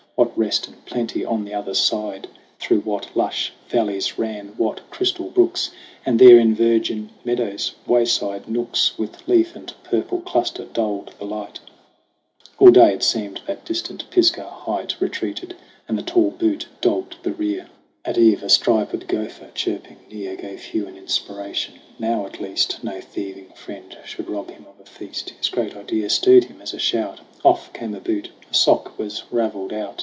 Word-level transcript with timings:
What 0.15 0.37
rest 0.37 0.67
and 0.67 0.85
plenty 0.85 1.25
on 1.25 1.45
the 1.45 1.53
other 1.55 1.73
side! 1.73 2.27
Through 2.59 2.81
what 2.81 3.15
lush 3.17 3.53
valleys 3.67 4.19
ran 4.19 4.49
what 4.55 4.87
crystal 4.91 5.31
brooks! 5.31 5.71
And 6.05 6.19
there 6.19 6.37
in 6.37 6.53
virgin 6.53 7.09
meadows 7.25 7.73
wayside 7.87 8.47
nooks 8.47 8.99
With 8.99 9.27
leaf 9.27 9.55
and 9.55 9.73
purple 9.83 10.21
cluster 10.21 10.65
dulled 10.65 11.15
the 11.17 11.25
light! 11.25 11.59
All 12.59 12.69
day 12.69 12.93
it 12.93 13.01
seemed 13.03 13.41
that 13.47 13.65
distant 13.65 14.07
Pisgah 14.11 14.47
Height 14.47 14.95
Retreated, 14.99 15.55
and 15.87 15.97
the 15.97 16.03
tall 16.03 16.29
butte 16.29 16.67
dogged 16.81 17.15
the 17.23 17.31
rear. 17.33 17.67
THE 18.05 18.11
CRAWL 18.11 18.13
55 18.13 18.13
At 18.13 18.17
eve 18.19 18.43
a 18.43 18.49
striped 18.49 19.07
gopher 19.07 19.49
chirping 19.55 19.97
near 20.11 20.35
Gave 20.35 20.61
Hugh 20.61 20.87
an 20.87 20.97
inspiration. 20.97 21.79
Now, 21.97 22.27
at 22.27 22.39
least, 22.39 22.83
No 22.83 23.01
thieving 23.01 23.53
friend 23.55 23.97
should 24.05 24.29
rob 24.29 24.51
him 24.51 24.67
of 24.69 24.79
a 24.79 24.87
feast. 24.87 25.31
His 25.31 25.49
great 25.49 25.75
idea 25.75 26.11
stirred 26.11 26.43
him 26.43 26.61
as 26.61 26.75
a 26.75 26.79
shout. 26.79 27.21
Off 27.43 27.73
came 27.73 27.95
a 27.95 27.99
boot, 27.99 28.29
a 28.51 28.53
sock 28.53 28.99
was 28.99 29.23
ravelled 29.31 29.73
out. 29.73 29.99